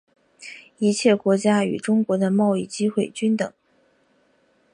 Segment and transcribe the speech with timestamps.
[0.79, 3.53] 一切国家与中国的贸易机会均等。